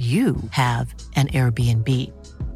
[0.00, 1.86] you have an Airbnb.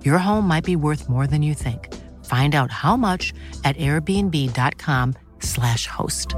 [0.02, 1.92] Your home might be worth more than you think.
[2.24, 6.34] Find out how much at airbnb.com/slash host.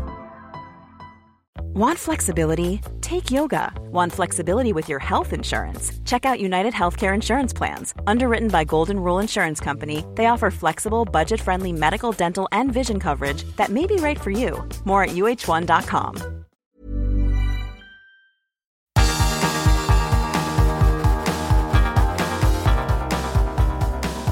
[1.74, 2.80] Want flexibility?
[3.02, 3.72] Take yoga.
[3.92, 5.92] Want flexibility with your health insurance?
[6.04, 7.94] Check out United Healthcare Insurance Plans.
[8.06, 12.98] Underwritten by Golden Rule Insurance Company, they offer flexible, budget friendly medical, dental, and vision
[12.98, 14.66] coverage that may be right for you.
[14.84, 16.45] More at uh1.com.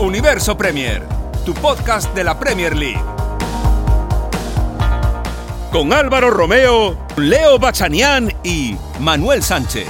[0.05, 1.03] Universo Premier,
[1.47, 3.03] tu podcast de la Premier League.
[5.73, 9.89] Con Álvaro Romeo, Leo Bachanián y Manuel Sánchez.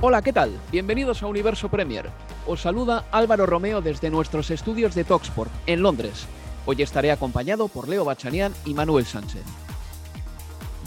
[0.00, 0.58] Hola, ¿qué tal?
[0.72, 2.08] Bienvenidos a Universo Premier.
[2.46, 6.26] Os saluda Álvaro Romeo desde nuestros estudios de Talksport, en Londres.
[6.64, 9.44] Hoy estaré acompañado por Leo Bachanián y Manuel Sánchez.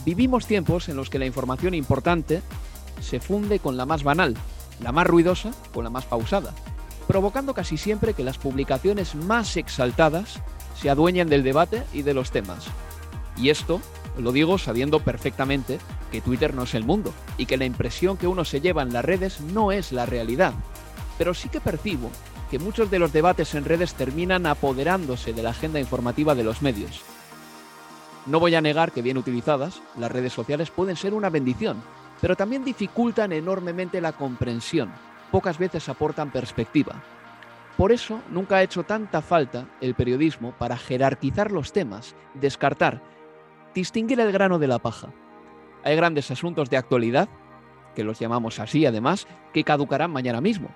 [0.04, 2.42] Vivimos tiempos en los que la información importante
[3.02, 4.36] se funde con la más banal,
[4.81, 6.53] la más ruidosa con la más pausada,
[7.08, 10.42] provocando casi siempre que las publicaciones más exaltadas
[10.75, 12.66] se adueñen del debate y de los temas.
[13.38, 13.81] Y esto
[14.17, 15.80] lo digo sabiendo perfectamente
[16.11, 18.94] que Twitter no es el mundo y que la impresión que uno se lleva en
[18.94, 20.53] las redes no es la realidad.
[21.17, 22.09] Pero sí que percibo
[22.50, 26.61] que muchos de los debates en redes terminan apoderándose de la agenda informativa de los
[26.61, 27.02] medios.
[28.25, 31.81] No voy a negar que bien utilizadas, las redes sociales pueden ser una bendición,
[32.22, 34.92] pero también dificultan enormemente la comprensión.
[35.31, 36.95] Pocas veces aportan perspectiva.
[37.78, 43.02] Por eso nunca ha hecho tanta falta el periodismo para jerarquizar los temas, descartar,
[43.73, 45.14] distinguir el grano de la paja.
[45.83, 47.30] Hay grandes asuntos de actualidad,
[47.95, 50.70] que los llamamos así además, que caducarán mañana mismo.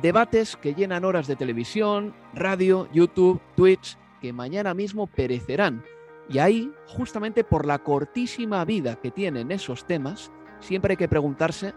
[0.00, 5.84] Debates que llenan horas de televisión, radio, YouTube, Twitch, que mañana mismo perecerán.
[6.28, 11.74] Y ahí, justamente por la cortísima vida que tienen esos temas, siempre hay que preguntarse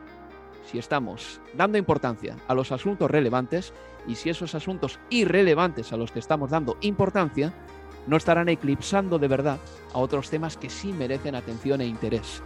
[0.72, 3.74] si estamos dando importancia a los asuntos relevantes
[4.08, 7.54] y si esos asuntos irrelevantes a los que estamos dando importancia
[8.08, 9.60] no estarán eclipsando de verdad
[9.94, 12.42] a otros temas que sí merecen atención e interés.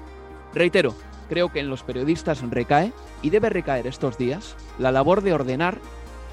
[0.53, 0.95] Reitero,
[1.28, 5.78] creo que en los periodistas recae, y debe recaer estos días, la labor de ordenar,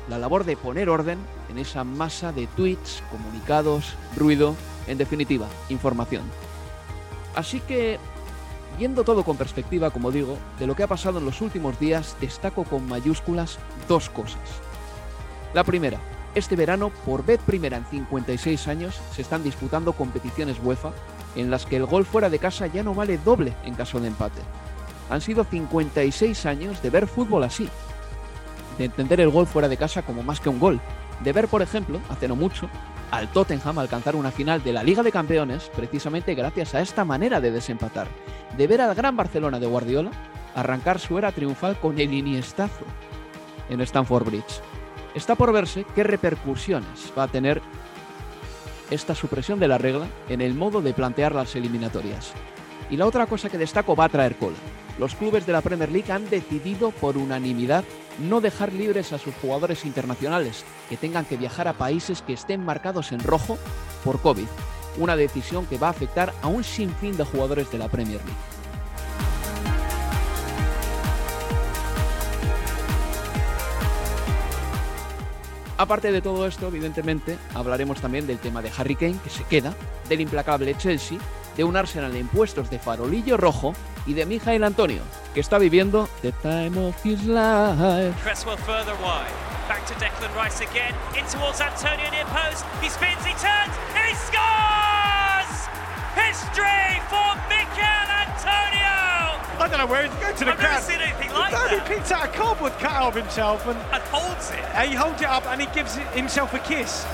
[0.09, 1.19] la labor de poner orden
[1.51, 4.55] en esa masa de tweets, comunicados, ruido,
[4.87, 6.23] en definitiva, información.
[7.35, 7.99] Así que
[8.79, 12.17] Viendo todo con perspectiva, como digo, de lo que ha pasado en los últimos días,
[12.21, 14.41] destaco con mayúsculas dos cosas.
[15.55, 15.99] La primera,
[16.35, 20.91] este verano, por vez primera en 56 años, se están disputando competiciones UEFA
[21.35, 24.09] en las que el gol fuera de casa ya no vale doble en caso de
[24.09, 24.43] empate.
[25.09, 27.69] Han sido 56 años de ver fútbol así,
[28.77, 30.81] de entender el gol fuera de casa como más que un gol,
[31.25, 32.69] de ver, por ejemplo, hace no mucho,
[33.11, 37.41] al Tottenham alcanzar una final de la Liga de Campeones precisamente gracias a esta manera
[37.41, 38.09] de desempatar,
[38.57, 40.11] de ver al gran Barcelona de Guardiola
[40.55, 42.85] arrancar su era triunfal con el iniestazo
[43.69, 44.61] en Stamford Bridge.
[45.15, 47.63] Está por verse qué repercusiones va a tener
[48.91, 52.33] esta supresión de la regla en el modo de plantear las eliminatorias.
[52.91, 54.57] Y la otra cosa que destaco va a traer cola.
[54.99, 57.85] Los clubes de la Premier League han decidido por unanimidad
[58.19, 62.65] no dejar libres a sus jugadores internacionales que tengan que viajar a países que estén
[62.65, 63.59] marcados en rojo
[64.05, 64.47] por COVID.
[64.99, 68.57] Una decisión que va a afectar a un sinfín de jugadores de la Premier League.
[75.79, 79.75] Aparte de todo esto, evidentemente, hablaremos también del tema de Harry Kane, que se queda,
[80.09, 81.19] del implacable Chelsea,
[81.57, 83.75] de un Arsenal en puestos de farolillo rojo
[84.07, 85.03] y de Mijail Antonio,
[85.35, 88.15] que está viviendo the time of his life.
[88.23, 89.33] Cresswell further wide.
[89.69, 90.95] Back to Declan Rice again.
[91.19, 92.65] In towards Antonio near post.
[92.81, 95.67] He spins, he turns, and he scores!
[96.15, 98.95] History for Mikel Antonio!
[99.59, 100.71] I don't know where he's going to the I've crowd.
[100.71, 101.89] never seen anything like no, that.
[101.89, 104.65] He picks out a cardboard cut of himself and, And holds it.
[104.75, 107.05] and he holds it up and he gives himself a kiss.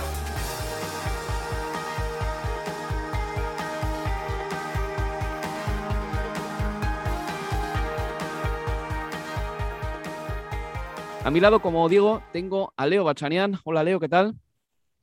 [11.24, 13.60] A mi lado, como digo, tengo a Leo Bachanian.
[13.62, 14.34] Hola Leo, ¿qué tal?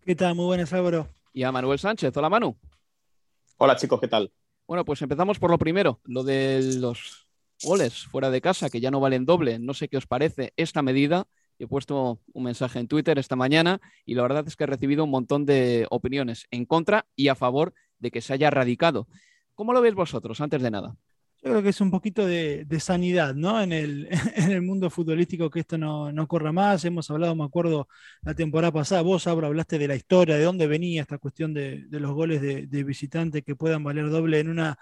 [0.03, 0.35] ¿Qué tal?
[0.35, 1.07] Muy buenas, Álvaro.
[1.31, 2.15] Y a Manuel Sánchez.
[2.17, 2.57] Hola Manu.
[3.57, 4.29] Hola chicos, ¿qué tal?
[4.67, 7.25] Bueno, pues empezamos por lo primero, lo de los
[7.63, 9.59] goles fuera de casa que ya no valen doble.
[9.59, 11.25] No sé qué os parece esta medida.
[11.57, 15.05] He puesto un mensaje en Twitter esta mañana y la verdad es que he recibido
[15.05, 19.07] un montón de opiniones en contra y a favor de que se haya radicado.
[19.55, 20.97] ¿Cómo lo veis vosotros, antes de nada?
[21.41, 23.61] Yo creo que es un poquito de, sanidad, ¿no?
[23.61, 26.83] En el, en el, mundo futbolístico que esto no, no, corra más.
[26.83, 27.87] Hemos hablado, me acuerdo,
[28.23, 31.85] la temporada pasada, vos, Abra, hablaste de la historia, de dónde venía esta cuestión de,
[31.87, 34.77] de los goles de, de visitante que puedan valer doble en una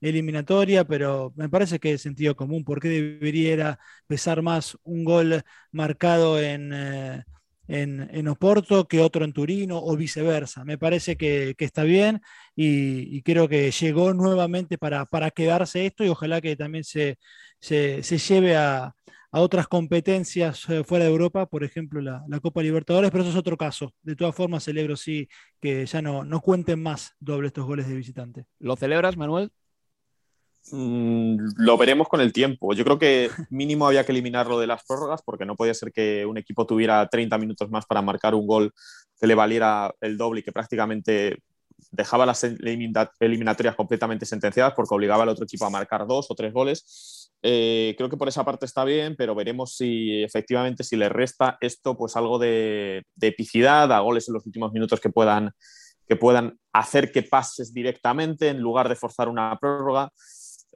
[0.00, 2.64] eliminatoria, pero me parece que es sentido común.
[2.64, 5.42] ¿Por qué debería pesar más un gol
[5.72, 6.72] marcado en...
[6.72, 7.24] Eh,
[7.68, 10.64] en, Oporto que otro en Turino o viceversa.
[10.64, 12.20] Me parece que, está bien
[12.54, 17.18] y, creo que llegó nuevamente para, quedarse esto y ojalá que también se,
[17.60, 18.94] se, lleve a,
[19.32, 23.56] otras competencias eh, fuera de Europa, por ejemplo la, Copa Libertadores, pero eso es otro
[23.56, 23.92] caso.
[24.02, 25.28] De todas formas, celebro sí
[25.60, 28.46] que ya no, no cuenten más doble estos goles de visitante.
[28.58, 29.50] ¿Lo celebras, Manuel?
[30.72, 32.72] Mm, lo veremos con el tiempo.
[32.74, 36.26] Yo creo que mínimo había que eliminarlo de las prórrogas porque no podía ser que
[36.26, 38.72] un equipo tuviera 30 minutos más para marcar un gol
[39.18, 41.38] que le valiera el doble y que prácticamente
[41.90, 46.52] dejaba las eliminatorias completamente sentenciadas porque obligaba al otro equipo a marcar dos o tres
[46.52, 47.30] goles.
[47.42, 51.58] Eh, creo que por esa parte está bien, pero veremos si efectivamente si le resta
[51.60, 55.52] esto pues algo de, de epicidad a goles en los últimos minutos que puedan,
[56.08, 60.10] que puedan hacer que pases directamente en lugar de forzar una prórroga.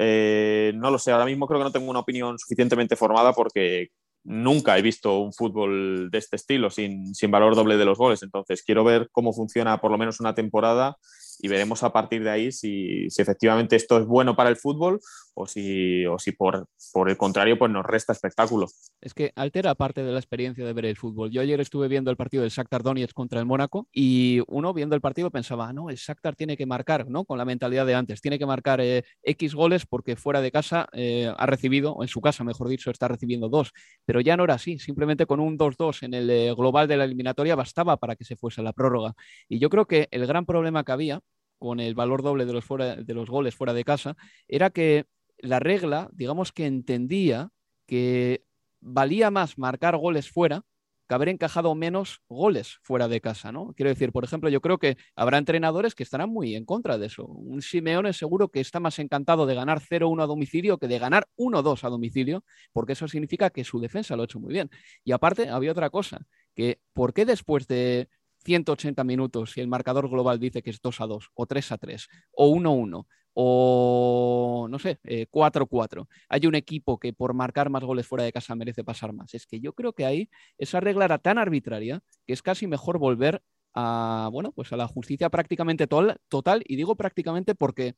[0.02, 3.88] Eh, no lo sé, ahora mismo creo que no tengo una opinión suficientemente formada porque
[4.25, 8.23] nunca he visto un fútbol de este estilo sin, sin valor doble de los goles.
[8.23, 10.97] Entonces quiero ver cómo funciona por lo menos una temporada
[11.42, 15.00] y veremos a partir de ahí si, efectivamente esto es bueno para el fútbol
[15.34, 18.66] o si, o si por, por el contrario pues nos resta espectáculo.
[19.00, 21.31] Es que altera parte de la experiencia de ver el fútbol.
[21.31, 24.94] Yo ayer estuve viendo el partido del Shakhtar Donetsk contra el Mónaco y uno viendo
[24.94, 27.25] el partido pensaba, ah, no, el Shakhtar tiene que marcar, ¿no?
[27.25, 30.88] Con la mentalidad de antes, tiene que marcar eh, X goles porque fuera de casa
[30.93, 33.72] eh, ha recibido, o en su casa, mejor dicho, está recibiendo dos.
[34.04, 37.04] Pero ya no era así, simplemente con un 2-2 en el eh, global de la
[37.04, 39.14] eliminatoria bastaba para que se fuese la prórroga.
[39.48, 41.20] Y yo creo que el gran problema que había
[41.60, 44.16] con el valor doble de los, de los goles fuera de casa,
[44.48, 45.04] era que
[45.38, 47.50] la regla, digamos que entendía
[47.86, 48.44] que
[48.80, 50.64] valía más marcar goles fuera
[51.06, 53.74] que haber encajado menos goles fuera de casa, ¿no?
[53.74, 57.06] Quiero decir, por ejemplo, yo creo que habrá entrenadores que estarán muy en contra de
[57.06, 57.26] eso.
[57.26, 61.26] Un Simeone seguro que está más encantado de ganar 0-1 a domicilio que de ganar
[61.36, 64.70] 1-2 a domicilio, porque eso significa que su defensa lo ha hecho muy bien.
[65.02, 66.20] Y aparte, había otra cosa,
[66.54, 68.08] que ¿por qué después de
[68.44, 71.78] 180 minutos y el marcador global dice que es 2 a 2 o 3 a
[71.78, 74.98] 3 o 1 a 1 o no sé,
[75.31, 76.02] 4-4.
[76.02, 79.34] Eh, Hay un equipo que por marcar más goles fuera de casa merece pasar más.
[79.34, 80.28] Es que yo creo que ahí
[80.58, 83.42] esa regla era tan arbitraria que es casi mejor volver
[83.75, 86.64] a, bueno, pues a la justicia prácticamente total.
[86.66, 87.94] Y digo prácticamente porque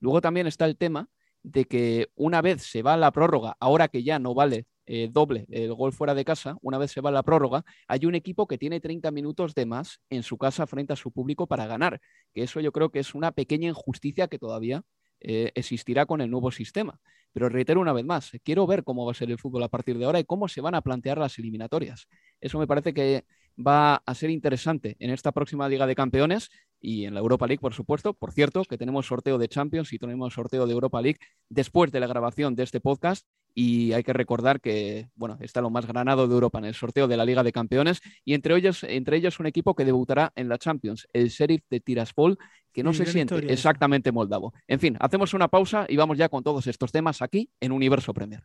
[0.00, 1.08] luego también está el tema
[1.42, 5.08] de que una vez se va a la prórroga, ahora que ya no vale eh,
[5.10, 8.46] doble el gol fuera de casa, una vez se va la prórroga, hay un equipo
[8.46, 12.00] que tiene 30 minutos de más en su casa frente a su público para ganar,
[12.32, 14.82] que eso yo creo que es una pequeña injusticia que todavía
[15.20, 17.00] eh, existirá con el nuevo sistema.
[17.32, 19.98] Pero reitero una vez más, quiero ver cómo va a ser el fútbol a partir
[19.98, 22.06] de ahora y cómo se van a plantear las eliminatorias.
[22.40, 23.24] Eso me parece que
[23.58, 26.50] va a ser interesante en esta próxima Liga de Campeones
[26.80, 28.12] y en la Europa League, por supuesto.
[28.14, 31.18] Por cierto, que tenemos sorteo de Champions y tenemos sorteo de Europa League
[31.48, 33.26] después de la grabación de este podcast.
[33.54, 37.08] Y hay que recordar que, bueno, está lo más granado de Europa en el sorteo
[37.08, 40.50] de la Liga de Campeones y entre ellos, entre ellos un equipo que debutará en
[40.50, 42.36] la Champions, el Sheriff de Tiraspol,
[42.70, 44.52] que no se siente exactamente moldavo.
[44.68, 48.12] En fin, hacemos una pausa y vamos ya con todos estos temas aquí en Universo
[48.12, 48.44] Premier.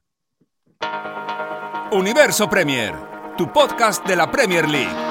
[1.91, 2.95] Universo Premier,
[3.38, 5.10] tu podcast de la Premier League.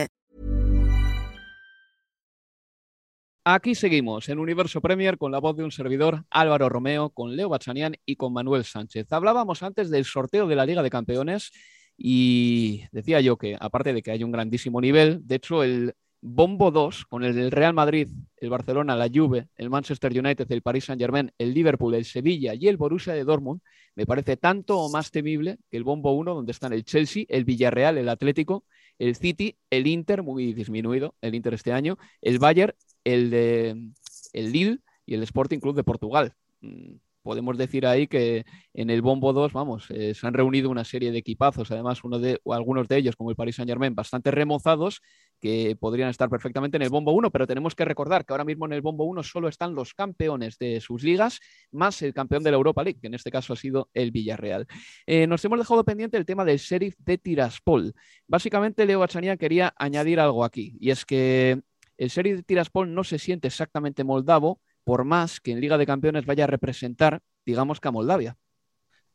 [3.43, 7.49] Aquí seguimos en Universo Premier con la voz de un servidor, Álvaro Romeo, con Leo
[7.49, 9.11] Bachanian y con Manuel Sánchez.
[9.11, 11.51] Hablábamos antes del sorteo de la Liga de Campeones
[11.97, 16.69] y decía yo que, aparte de que hay un grandísimo nivel, de hecho, el Bombo
[16.69, 20.85] 2, con el del Real Madrid, el Barcelona, la Juve, el Manchester United, el Paris
[20.85, 23.61] Saint-Germain, el Liverpool, el Sevilla y el Borussia de Dortmund,
[23.95, 27.43] me parece tanto o más temible que el Bombo 1, donde están el Chelsea, el
[27.43, 28.65] Villarreal, el Atlético,
[28.99, 33.91] el City, el Inter, muy disminuido, el Inter este año, el Bayern, el, de,
[34.33, 36.33] el Lille y el Sporting Club de Portugal.
[36.61, 40.83] Mm, podemos decir ahí que en el Bombo 2, vamos, eh, se han reunido una
[40.83, 44.31] serie de equipazos, además uno de, algunos de ellos, como el Paris Saint Germain, bastante
[44.31, 45.01] remozados,
[45.39, 48.65] que podrían estar perfectamente en el Bombo 1, pero tenemos que recordar que ahora mismo
[48.65, 51.39] en el Bombo 1 solo están los campeones de sus ligas,
[51.71, 54.67] más el campeón de la Europa League, que en este caso ha sido el Villarreal.
[55.05, 57.93] Eh, nos hemos dejado pendiente el tema del Sheriff de Tiraspol.
[58.27, 61.61] Básicamente, Leo Bachanía quería añadir algo aquí, y es que
[62.01, 65.85] el Sheriff de Tiraspol no se siente exactamente moldavo, por más que en Liga de
[65.85, 68.35] Campeones vaya a representar, digamos que a Moldavia.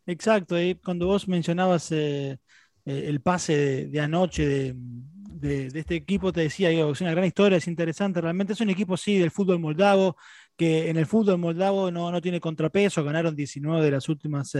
[0.07, 2.38] Exacto, y cuando vos mencionabas eh,
[2.85, 7.59] eh, el pase de, anoche de, este equipo, te decía, yo, es una gran historia,
[7.59, 10.16] es interesante, realmente es un equipo, sí, del fútbol moldavo,
[10.57, 14.57] que en el fútbol moldavo no, no tiene contrapeso, ganaron 19 de las últimas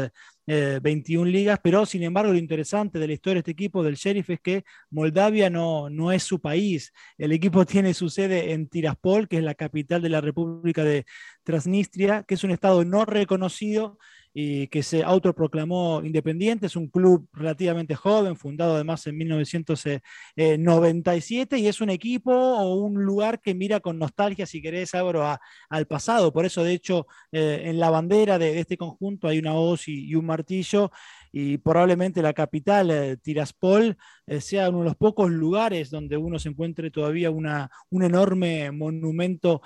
[0.47, 3.97] 21 eh, ligas, pero sin embargo lo interesante de la historia de este equipo del
[3.97, 8.69] Sheriff es que Moldavia no, no es su país, el equipo tiene su sede en
[8.69, 11.07] Tiraspol, que es la capital de la República de
[11.45, 13.99] Transnistria, que es un estado no reconocido
[14.39, 16.67] y que se autoproclamó independiente.
[16.67, 23.03] Es un club relativamente joven, fundado además en 1997, y es un equipo o un
[23.03, 25.27] lugar que mira con nostalgia, si querés, Álvaro,
[25.71, 26.35] al pasado.
[26.35, 30.15] Por eso, de hecho, eh, en la bandera de, este conjunto hay una hoz y,
[30.15, 30.91] un martillo,
[31.33, 36.39] y probablemente la capital, eh, Tiraspol, eh, sea uno de los pocos lugares donde uno
[36.39, 39.63] se encuentre todavía una, un enorme monumento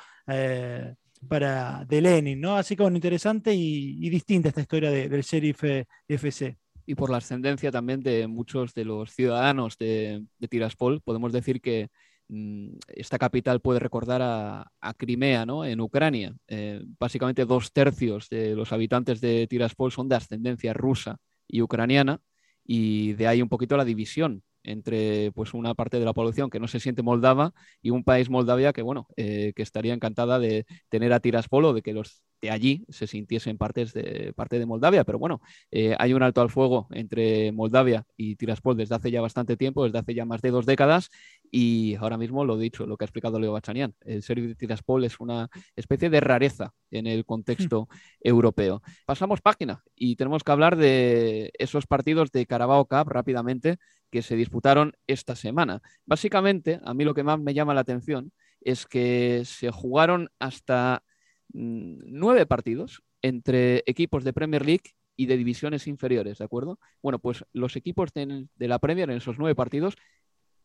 [1.28, 2.56] para de Lenin, ¿no?
[2.56, 6.58] Así como interesante y, distinta esta historia del Sheriff eh, FC.
[6.86, 11.88] Y por la ascendencia también de muchos de los ciudadanos de, Tiraspol, podemos decir que
[12.28, 15.64] mm, esta capital puede recordar a, Crimea, ¿no?
[15.64, 16.34] En Ucrania.
[16.48, 22.20] Eh, básicamente dos tercios de los habitantes de Tiraspol son de ascendencia rusa y ucraniana,
[22.64, 26.60] y de ahí un poquito la división entre pues una parte de la población que
[26.60, 27.52] no se siente moldava
[27.82, 31.82] y un país Moldavia que bueno eh, que estaría encantada de tener a Tiraspol de
[31.82, 35.04] que los de allí se sintiesen partes de, parte de Moldavia.
[35.04, 39.20] Pero bueno, eh, hay un alto al fuego entre Moldavia y Tiraspol desde hace ya
[39.20, 41.10] bastante tiempo, desde hace ya más de dos décadas.
[41.50, 45.04] Y ahora mismo lo dicho, lo que ha explicado Leo Bachanian, el serio de Tiraspol
[45.04, 47.88] es una especie de rareza en el contexto
[48.20, 48.82] europeo.
[49.06, 53.78] Pasamos página y tenemos que hablar de esos partidos de Carabao Cup rápidamente
[54.10, 55.82] que se disputaron esta semana.
[56.04, 61.02] Básicamente, a mí lo que más me llama la atención es que se jugaron hasta
[61.52, 66.78] nueve partidos entre equipos de Premier League y de divisiones inferiores, ¿de acuerdo?
[67.02, 69.96] Bueno, pues los equipos de, la Premier en esos nueve partidos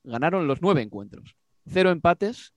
[0.04, 1.36] ganaron los nueve encuentros.
[1.68, 2.54] Cero empates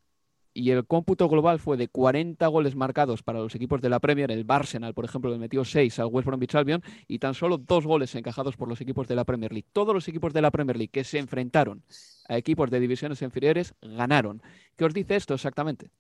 [0.55, 4.31] y el cómputo global fue de 40 goles marcados para los equipos de la Premier.
[4.31, 7.87] El Arsenal, por ejemplo, le metió 6 al West Bromwich Albion y tan solo dos
[7.87, 9.69] goles encajados por los equipos de la Premier League.
[9.73, 11.83] Todos los equipos de la Premier League que se enfrentaron
[12.29, 14.43] a equipos de divisiones inferiores ganaron.
[14.77, 15.91] ¿Qué os dice esto exactamente?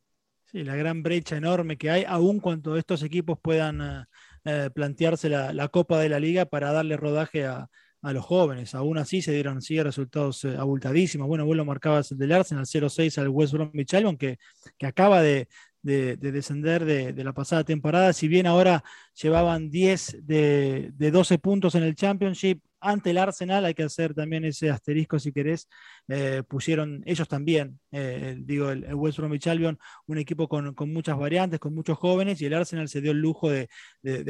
[0.50, 4.04] Sí, la gran brecha enorme que hay, aun cuando estos equipos puedan eh,
[4.46, 7.68] eh, plantearse la, Copa de la Liga para darle rodaje a,
[8.00, 8.74] los jóvenes.
[8.74, 11.28] Aún así se dieron sí, resultados eh, abultadísimos.
[11.28, 14.38] Bueno, vos lo marcabas del Arsenal 0-6 al West Bromwich Albion, que,
[14.78, 15.48] que acaba de,
[15.82, 18.14] descender de, la pasada temporada.
[18.14, 18.82] Si bien ahora
[19.20, 24.14] llevaban 10 de, de 12 puntos en el Championship, ante el Arsenal, hay que hacer
[24.14, 25.68] también ese asterisco si querés,
[26.08, 31.60] eh, pusieron ellos también, eh, digo, el, West Bromwich Albion, un equipo con, muchas variantes,
[31.60, 33.68] con muchos jóvenes, y el Arsenal se dio el lujo de,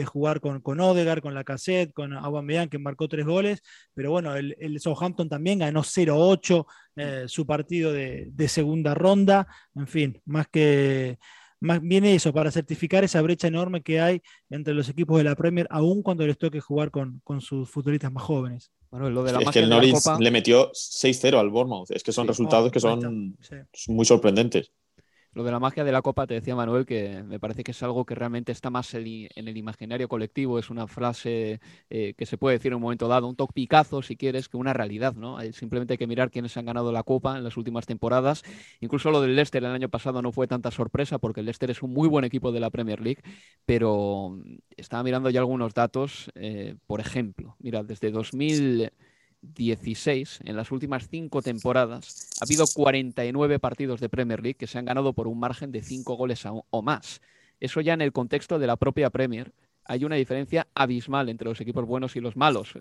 [0.05, 1.35] jugar con, con Odegaard, con
[1.95, 3.63] con Aubameyang, que marcó tres goles,
[3.95, 9.87] pero bueno, el, Southampton también ganó 0-8 eh, su partido de, de segunda ronda, en
[9.87, 11.19] fin, más que
[11.61, 15.35] más bien eso, para certificar esa brecha enorme que hay entre los equipos de la
[15.35, 18.71] Premier, aun cuando les toque jugar con, sus futbolistas más jóvenes.
[18.91, 21.91] Bueno, lo de la es que el Norwich le metió 6-0 al Bournemouth.
[21.91, 23.37] Es que son resultados que son
[23.89, 24.73] muy sorprendentes.
[25.39, 27.81] Lo de la magia de la Copa, te decía Manuel, que me parece que es
[27.85, 32.37] algo que realmente está más en el imaginario colectivo, es una frase eh, que se
[32.37, 35.39] puede decir en un momento dado, un toque picazo, si quieres, que una realidad, ¿no?
[35.53, 38.43] Simplemente hay que mirar quiénes han ganado la Copa en las últimas temporadas.
[38.81, 41.85] Incluso lo del Leicester el año pasado no fue tanta sorpresa, porque el Leicester es
[41.85, 43.23] un muy buen equipo de la Premier League,
[43.65, 44.41] pero
[44.77, 48.91] estaba mirando ya algunos datos, eh, por ejemplo, mira, desde 2000...
[49.43, 54.79] 16 en las últimas cinco temporadas, ha habido 49 partidos de Premier League que se
[54.79, 57.21] han ganado por un margen de 5 goles o más.
[57.61, 59.53] Eso ya en el contexto de la propia Premier.
[59.85, 62.75] Hay una diferencia abismal entre los equipos buenos y los malos.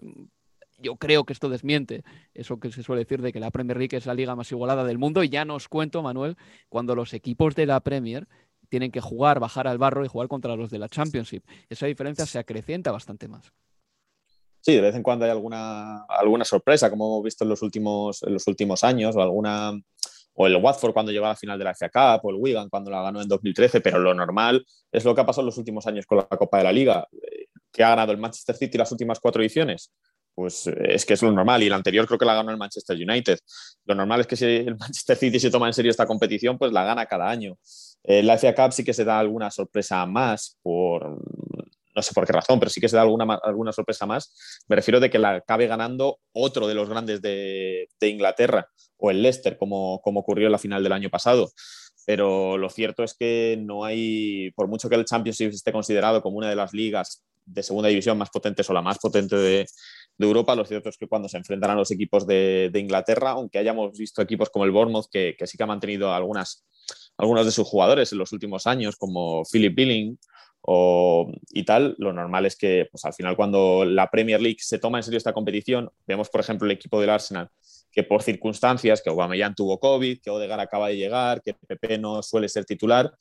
[0.79, 3.97] Yo creo que esto desmiente eso que se suele decir de que la Premier League
[3.97, 5.23] es la liga más igualada del mundo.
[5.23, 6.37] Y ya nos cuento, Manuel,
[6.69, 8.27] cuando los equipos de la Premier
[8.69, 11.43] tienen que jugar, bajar al barro y jugar contra los de la Championship.
[11.69, 13.53] Esa diferencia se acrecienta bastante más.
[14.67, 18.21] Sí, de vez en cuando hay alguna, alguna sorpresa, como hemos visto en los últimos,
[18.23, 19.71] en los últimos años, o alguna
[20.33, 22.67] o el Watford cuando llegó a la final de la FA Cup, o el Wigan
[22.67, 25.57] cuando la ganó en 2013, pero lo normal es lo que ha pasado en los
[25.57, 27.07] últimos años con la Copa de la Liga,
[27.71, 29.93] que ha ganado el Manchester City las últimas cuatro ediciones.
[30.35, 32.57] Pues eh, es que es lo normal, y el anterior creo que la ganó el
[32.57, 33.39] Manchester United.
[33.85, 36.73] Lo normal es que si el Manchester City se toma en serio esta competición, pues
[36.73, 37.57] la gana cada año.
[38.03, 41.21] La FA Cup sí que se da alguna sorpresa más por
[41.97, 44.63] no sé por qué razón, pero sí que se da alguna, alguna sorpresa más.
[44.67, 49.23] Me refiero de que la acabe ganando otro de los grandes de, Inglaterra, o el
[49.23, 51.49] Leicester, como, como ocurrió en la final del año pasado.
[52.05, 56.37] Pero lo cierto es que no hay, por mucho que el Championship esté considerado como
[56.37, 59.65] una de las ligas de segunda división más potentes o la más potente de,
[60.19, 63.97] Europa, lo cierto es que cuando se enfrentan a los equipos de, Inglaterra, aunque hayamos
[63.97, 66.65] visto equipos como el Bournemouth, que, que sí que ha mantenido algunas,
[67.17, 70.17] algunos de sus jugadores en los últimos años, como Philip Billing
[70.69, 74.79] o, y tal, lo normal es que pues, al final cuando la Premier League se
[74.79, 77.49] toma en serio esta competición, vemos por ejemplo el equipo del Arsenal
[77.89, 82.21] que por circunstancias, que Aubameyang tuvo COVID, que Odegaard acaba de llegar, que Pepe no
[82.21, 83.11] suele ser titular,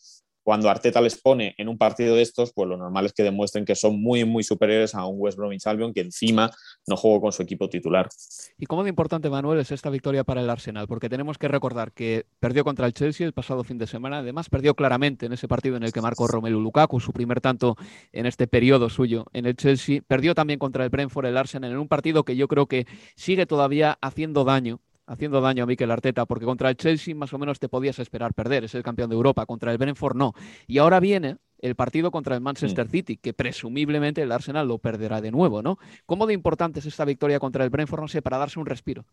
[0.46, 3.64] cuando Arteta les pone en un partido de estos, pues lo normal es que demuestren
[3.64, 6.52] que son muy, muy superiores a un West Bromwich Albion que encima
[6.86, 8.08] no jugó con su equipo titular.
[8.56, 10.86] ¿Y cómo de importante, Manuel, es esta victoria para el Arsenal?
[10.86, 14.48] Porque tenemos que recordar que perdió contra el Chelsea el pasado fin de semana, además
[14.48, 17.74] perdió claramente en ese partido en el que marcó Romelu Lukaku, su primer tanto
[18.12, 20.00] en este periodo suyo en el Chelsea.
[20.06, 23.46] Perdió también contra el Brentford el Arsenal en un partido que yo creo que sigue
[23.46, 27.58] todavía haciendo daño haciendo daño a Mikel Arteta, porque contra el Chelsea más o menos
[27.58, 30.34] te podías esperar perder, es el campeón de Europa, contra el Brentford no.
[30.66, 32.90] Y ahora viene el partido contra el Manchester mm.
[32.90, 35.78] City, que presumiblemente el Arsenal lo perderá de nuevo, ¿no?
[36.04, 39.04] ¿Cómo de importante es esta victoria contra el Brentford, no sé, para darse un respiro?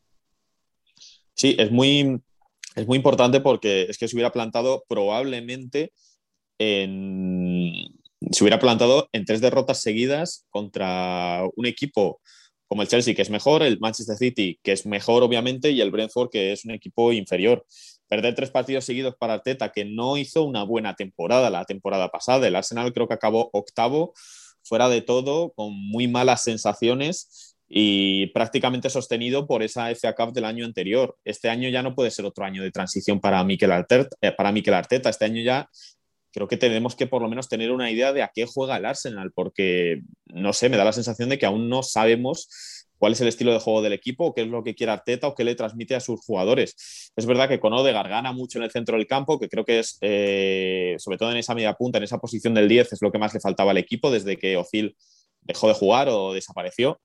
[1.34, 2.22] Sí, es muy,
[2.76, 5.92] es muy importante porque es que se hubiera plantado probablemente
[6.60, 8.00] en...
[8.32, 12.22] Se hubiera plantado en tres derrotas seguidas contra un equipo
[12.74, 15.92] como el Chelsea, que es mejor, el Manchester City, que es mejor, obviamente, y el
[15.92, 17.64] Brentford, que es un equipo inferior.
[18.08, 22.48] Perder tres partidos seguidos para Arteta, que no hizo una buena temporada la temporada pasada.
[22.48, 24.16] El Arsenal creo que acabó octavo,
[24.64, 30.46] fuera de todo, con muy malas sensaciones y prácticamente sostenido por esa FA Cup del
[30.46, 31.16] año anterior.
[31.24, 34.18] Este año ya no puede ser otro año de transición para Mikel Arteta.
[34.20, 34.34] Eh,
[34.74, 35.12] Arteta.
[35.12, 35.70] Este año ya
[36.34, 38.86] creo que tenemos que por lo menos tener una idea de a qué juega el
[38.86, 42.50] Arsenal, porque no sé, me da la sensación de que aún no sabemos
[42.98, 45.36] cuál es el estilo de juego del equipo, qué es lo que quiere Arteta o
[45.36, 47.12] qué le transmite a sus jugadores.
[47.16, 49.80] Es verdad que con Odegaard gana mucho en el centro del campo, que creo que
[49.80, 53.12] es, eh, sobre todo en esa media punta, en esa posición del 10, es lo
[53.12, 54.96] que más le faltaba al equipo desde que Ozil
[55.42, 57.00] dejó de jugar o desapareció.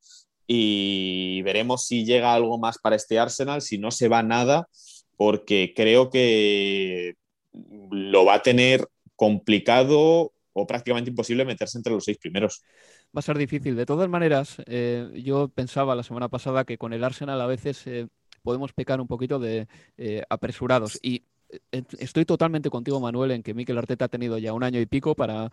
[0.46, 4.68] Y veremos si llega algo más para este Arsenal, si no se va nada,
[5.16, 7.16] porque creo que
[7.90, 8.86] lo va a tener
[9.18, 12.62] complicado o prácticamente imposible meterse entre los seis primeros.
[13.14, 13.74] Va a ser difícil.
[13.74, 17.84] De todas maneras, eh, yo pensaba la semana pasada que con el Arsenal a veces
[17.86, 18.06] eh,
[18.42, 21.00] podemos pecar un poquito de eh, apresurados.
[21.02, 21.24] Y
[21.98, 25.14] estoy totalmente contigo, Manuel, en que Mikel Arteta ha tenido ya un año y pico
[25.14, 25.50] para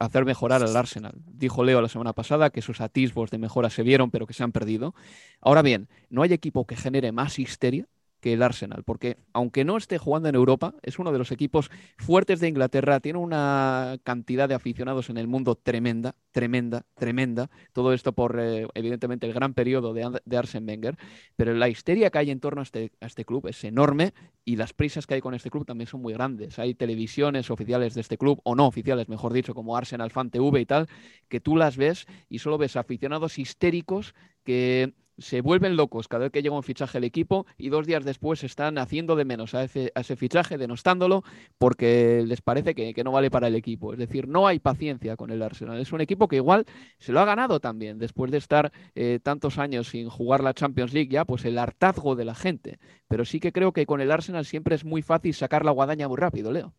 [0.00, 1.12] hacer mejorar al Arsenal.
[1.26, 4.42] Dijo Leo la semana pasada que sus atisbos de mejora se vieron, pero que se
[4.42, 4.94] han perdido.
[5.40, 7.86] Ahora bien, no hay equipo que genere más histeria
[8.20, 11.70] que el Arsenal, porque aunque no esté jugando en Europa, es uno de los equipos
[11.96, 17.92] fuertes de Inglaterra, tiene una cantidad de aficionados en el mundo tremenda, tremenda, tremenda, todo
[17.92, 20.96] esto por eh, evidentemente el gran periodo de, de Arsene Wenger,
[21.36, 24.12] pero la histeria que hay en torno a este, a este club es enorme
[24.44, 26.58] y las prisas que hay con este club también son muy grandes.
[26.58, 30.60] Hay televisiones oficiales de este club, o no oficiales, mejor dicho, como Arsenal Fan TV
[30.60, 30.88] y tal,
[31.28, 36.32] que tú las ves y solo ves aficionados histéricos que se vuelven locos cada vez
[36.32, 39.64] que llega un fichaje al equipo y dos días después están haciendo de menos a
[39.64, 41.24] ese, fichaje, denostándolo,
[41.58, 43.92] porque les parece que, no vale para el equipo.
[43.92, 45.78] Es decir, no hay paciencia con el Arsenal.
[45.78, 46.66] Es un equipo que igual
[46.98, 50.92] se lo ha ganado también, después de estar eh, tantos años sin jugar la Champions
[50.92, 52.78] League, ya pues el hartazgo de la gente.
[53.08, 56.08] Pero sí que creo que con el Arsenal siempre es muy fácil sacar la guadaña
[56.08, 56.74] muy rápido, Leo.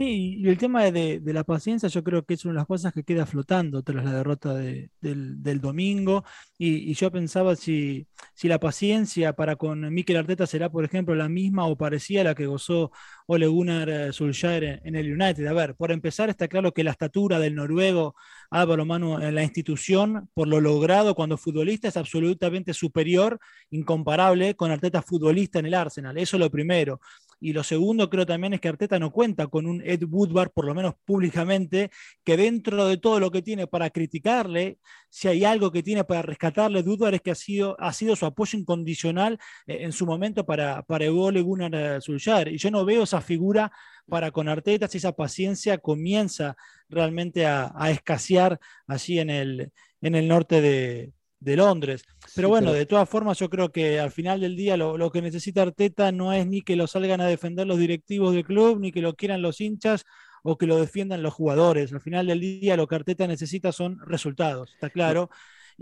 [0.00, 2.90] Sí, y el tema de, la paciencia yo creo que es una de las cosas
[2.94, 6.24] que queda flotando tras la derrota del, domingo.
[6.56, 11.28] Y, yo pensaba si, si la paciencia para con Mikel Arteta será, por ejemplo, la
[11.28, 12.90] misma o parecía la que gozó
[13.26, 15.46] Ole Gunnar eh, Solskjaer en el United.
[15.46, 18.14] A ver, por empezar está claro que la estatura del noruego
[18.50, 24.70] Álvaro Manu en la institución, por lo logrado cuando futbolista, es absolutamente superior, incomparable con
[24.70, 26.16] Arteta futbolista en el Arsenal.
[26.16, 27.00] Eso es lo primero.
[27.40, 30.66] Y lo segundo creo también es que Arteta no cuenta con un Ed Woodward, por
[30.66, 31.90] lo menos públicamente,
[32.22, 36.22] que dentro de todo lo que tiene para criticarle, si hay algo que tiene para
[36.22, 40.44] rescatarle, Woodward es que ha sido, ha sido su apoyo incondicional eh, en su momento
[40.44, 42.48] para, para Ole Gunnar Solskjaer.
[42.48, 43.72] Y yo no veo esa figura
[44.06, 46.56] para con Arteta, si esa paciencia comienza
[46.88, 49.72] realmente a, a escasear allí en el,
[50.02, 52.04] en el norte de, de Londres.
[52.34, 55.62] Pero bueno, de todas formas, yo creo que al final del día lo, que necesita
[55.62, 59.00] Arteta no es ni que lo salgan a defender los directivos del club, ni que
[59.00, 60.04] lo quieran los hinchas
[60.42, 61.92] o que lo defiendan los jugadores.
[61.92, 65.30] Al final del día lo que Arteta necesita son resultados, está claro.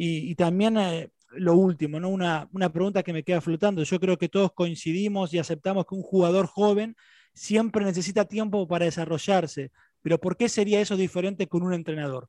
[0.00, 2.08] Y, también eh, lo último, ¿no?
[2.08, 3.82] Una, una pregunta que me queda flotando.
[3.82, 6.94] Yo creo que todos coincidimos y aceptamos que un jugador joven
[7.34, 9.72] siempre necesita tiempo para desarrollarse.
[10.02, 12.28] Pero ¿por qué sería eso diferente con un entrenador?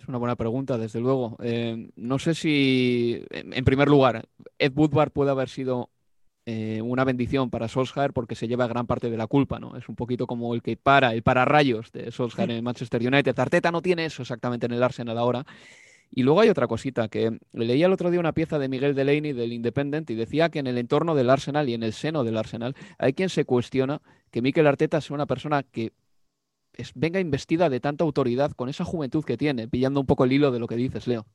[0.00, 1.36] Es una buena pregunta, desde luego.
[1.42, 5.90] Eh, no sé si, en primer lugar, Ed Woodward puede haber sido
[6.50, 9.76] eh, una bendición para Solskjaer porque se lleva gran parte de la culpa, ¿no?
[9.76, 13.38] Es un poquito como el que para, el rayos de Solskjaer en Manchester United.
[13.38, 15.44] Arteta no tiene eso exactamente en el Arsenal ahora.
[16.10, 19.34] Y luego hay otra cosita, que leía el otro día una pieza de Miguel Delaney
[19.34, 22.38] del Independent y decía que en el entorno del Arsenal y en el seno del
[22.38, 25.92] Arsenal hay quien se cuestiona que Mikel Arteta sea una persona que
[26.94, 30.50] venga investida de tanta autoridad con esa juventud que tiene, pillando un poco el hilo
[30.50, 31.26] de lo que dices, Leo.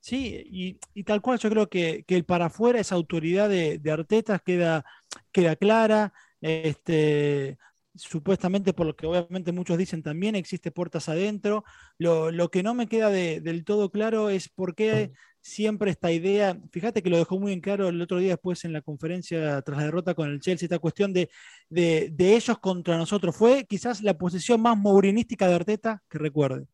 [0.00, 4.38] Sí, y, tal cual yo creo que, el para afuera, esa autoridad de, de, Arteta
[4.38, 4.84] queda,
[5.30, 6.12] queda clara.
[6.40, 7.58] Este,
[7.94, 11.64] supuestamente, por lo que obviamente muchos dicen también, existe puertas adentro.
[11.98, 17.02] Lo, que no me queda del todo claro es por qué siempre esta idea, fíjate
[17.02, 19.84] que lo dejó muy en claro el otro día después en la conferencia tras la
[19.84, 21.30] derrota con el Chelsea, esta cuestión de,
[21.68, 23.36] de, ellos contra nosotros.
[23.36, 26.66] Fue quizás la posición más mourinística de Arteta que recuerde.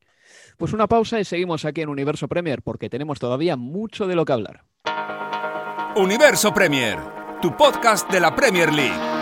[0.57, 4.25] Pues una pausa y seguimos aquí en Universo Premier porque tenemos todavía mucho de lo
[4.25, 4.65] que hablar.
[5.97, 6.99] Universo Premier,
[7.41, 9.16] tu podcast de la Premier League.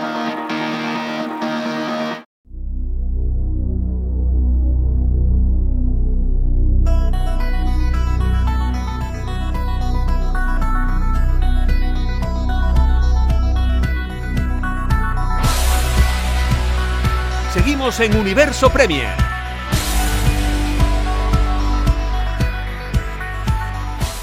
[17.85, 19.15] En Universo Premier.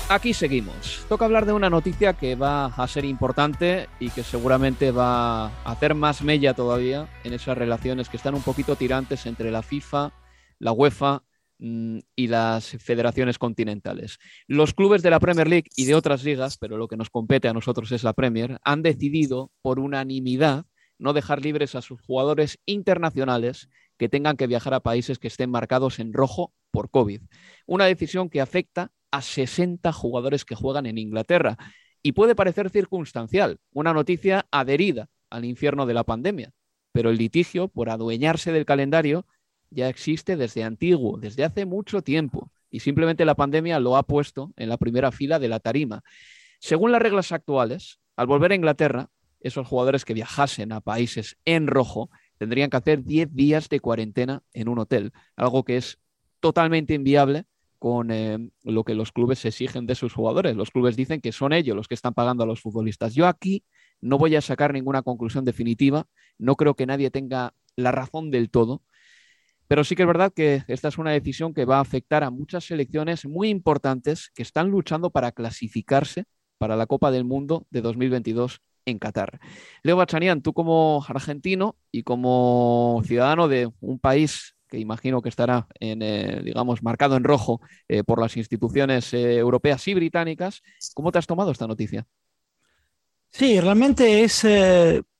[0.08, 1.06] Aquí seguimos.
[1.08, 5.70] Toca hablar de una noticia que va a ser importante y que seguramente va a
[5.70, 10.12] hacer más mella todavía en esas relaciones que están un poquito tirantes entre la FIFA,
[10.58, 11.22] la UEFA
[11.60, 14.18] mm, y las federaciones continentales.
[14.48, 17.46] Los clubes de la Premier League y de otras ligas, pero lo que nos compete
[17.46, 20.66] a nosotros es la Premier, han decidido por unanimidad
[21.02, 25.50] no dejar libres a sus jugadores internacionales que tengan que viajar a países que estén
[25.50, 27.22] marcados en rojo por COVID.
[27.66, 31.58] Una decisión que afecta a 60 jugadores que juegan en Inglaterra.
[32.02, 36.52] Y puede parecer circunstancial, una noticia adherida al infierno de la pandemia,
[36.92, 39.26] pero el litigio por adueñarse del calendario
[39.70, 44.52] ya existe desde antiguo, desde hace mucho tiempo, y simplemente la pandemia lo ha puesto
[44.56, 46.02] en la primera fila de la tarima.
[46.58, 49.10] Según las reglas actuales, al volver a Inglaterra,
[49.42, 54.42] esos jugadores que viajasen a países en rojo tendrían que hacer 10 días de cuarentena
[54.52, 55.98] en un hotel, algo que es
[56.40, 57.44] totalmente inviable
[57.78, 60.56] con eh, lo que los clubes exigen de sus jugadores.
[60.56, 63.14] Los clubes dicen que son ellos los que están pagando a los futbolistas.
[63.14, 63.64] Yo aquí
[64.00, 66.06] no voy a sacar ninguna conclusión definitiva,
[66.38, 68.82] no creo que nadie tenga la razón del todo,
[69.66, 72.30] pero sí que es verdad que esta es una decisión que va a afectar a
[72.30, 76.24] muchas selecciones muy importantes que están luchando para clasificarse
[76.58, 79.40] para la Copa del Mundo de 2022 en Qatar.
[79.82, 85.66] Leo Bachanian, tú como argentino y como ciudadano de un país que imagino que estará
[85.80, 90.62] en, eh, digamos, marcado en rojo eh, por las instituciones eh, europeas y británicas,
[90.94, 92.06] ¿cómo te has tomado esta noticia?
[93.28, 94.46] Sí, realmente es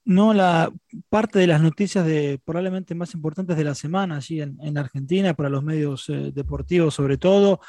[0.04, 0.72] no la
[1.10, 5.34] parte de las noticias de probablemente más importantes de la semana allí en, en Argentina
[5.34, 7.60] para los medios deportivos sobre todo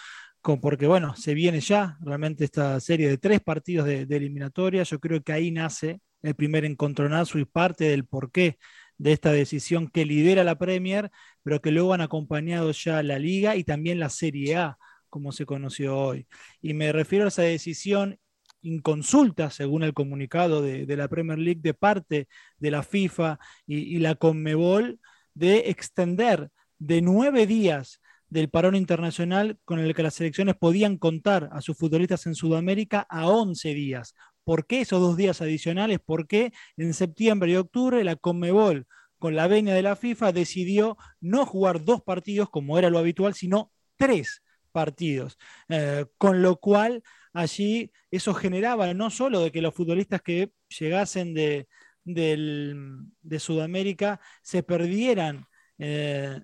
[0.43, 4.83] porque bueno, se viene ya realmente esta serie de tres partidos de, eliminatoria.
[4.83, 8.57] Yo creo que ahí nace el primer encontronazo y parte del porqué
[8.97, 11.11] de esta decisión que lidera la Premier,
[11.43, 14.77] pero que luego han acompañado ya la Liga y también la Serie A,
[15.09, 16.27] como se conoció hoy.
[16.61, 18.19] Y me refiero a esa decisión
[18.61, 22.27] inconsulta, según el comunicado de, la Premier League, de parte
[22.57, 24.99] de la FIFA y, y la Conmebol,
[25.33, 28.01] de extender de nueve días
[28.33, 33.05] del parón internacional con el que las selecciones podían contar a sus futbolistas en Sudamérica
[33.07, 34.15] a 11 días.
[34.43, 35.99] ¿Por qué esos dos días adicionales?
[36.03, 38.87] Porque en septiembre y octubre la Conmebol,
[39.19, 43.35] con la venia de la FIFA, decidió no jugar dos partidos como era lo habitual,
[43.35, 44.41] sino tres
[44.71, 45.37] partidos.
[45.69, 51.35] Eh, con lo cual allí eso generaba no solo de que los futbolistas que llegasen
[51.35, 51.67] de,
[52.03, 55.45] de Sudamérica se perdieran
[55.77, 56.41] eh,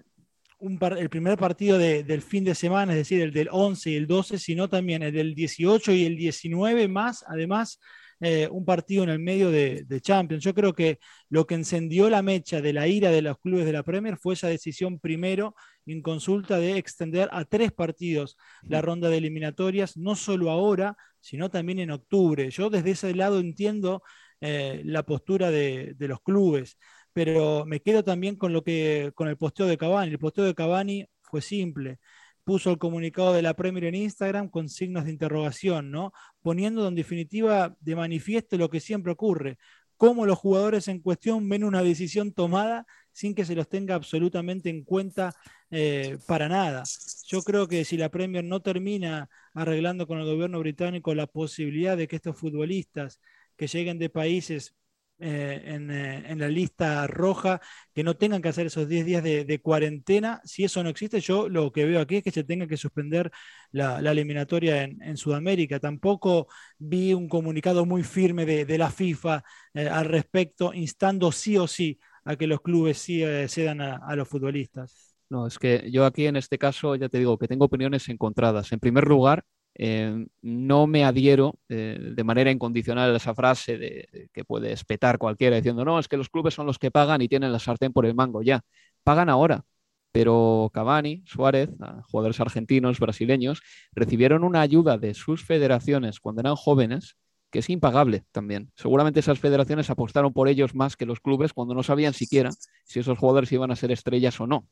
[0.60, 4.40] el primer partido del fin de semana, es decir, el del 11 y el 12,
[4.40, 7.80] sino también el del 18 y el 19 más, además,
[8.22, 10.44] eh, un partido en el medio de, Champions.
[10.44, 13.72] Yo creo que lo que encendió la mecha de la ira de los clubes de
[13.72, 19.10] la Premier fue esa decisión primero en consulta de extender a tres partidos la ronda
[19.10, 22.50] de eliminatorias, no solo ahora, sino también en octubre.
[22.52, 24.04] Yo desde ese lado entiendo
[24.42, 26.78] eh, la postura de, de los clubes
[27.22, 30.10] pero me quedo también con lo que con el posteo de Cavani.
[30.10, 32.00] El posteo de Cavani fue simple.
[32.46, 36.14] Puso el comunicado de la Premier en Instagram con signos de interrogación, ¿no?
[36.42, 39.58] Poniendo en definitiva de manifiesto lo que siempre ocurre,
[39.98, 44.70] cómo los jugadores en cuestión ven una decisión tomada sin que se los tenga absolutamente
[44.70, 45.36] en cuenta
[45.72, 46.84] eh, para nada.
[47.28, 51.98] Yo creo que si la Premier no termina arreglando con el gobierno británico la posibilidad
[51.98, 53.20] de que estos futbolistas
[53.58, 54.74] que lleguen de países
[55.20, 57.60] eh, eh, en, la lista roja,
[57.94, 60.42] que no tengan que hacer esos 10 días de, cuarentena.
[60.46, 63.32] Si eso no existe, yo lo que veo aquí es que se tenga que suspender
[63.72, 65.80] la, eliminatoria en, Sudamérica.
[65.80, 71.68] Tampoco vi un comunicado muy firme de, la FIFA eh, al respecto, instando sí o
[71.68, 75.16] sí a que los clubes sí cedan a los futbolistas.
[75.30, 78.72] No, es que yo aquí en este caso ya te digo que tengo opiniones encontradas.
[78.72, 79.46] En primer lugar,
[79.82, 85.18] eh, no me adhiero eh, de manera incondicional a esa frase de, que puede espetar
[85.18, 87.94] cualquiera diciendo, no, es que los clubes son los que pagan y tienen la sartén
[87.94, 88.62] por el mango, ya,
[89.06, 89.64] pagan ahora.
[90.12, 91.70] Pero Cavani, Suárez,
[92.12, 93.62] jugadores argentinos, brasileños,
[93.94, 97.16] recibieron una ayuda de sus federaciones cuando eran jóvenes
[97.50, 98.72] que es impagable también.
[98.76, 102.50] Seguramente esas federaciones apostaron por ellos más que los clubes cuando no sabían siquiera
[102.84, 104.68] si esos jugadores iban a ser estrellas o no.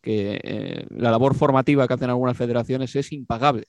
[0.00, 3.66] Que eh, la labor formativa que hacen algunas federaciones es impagable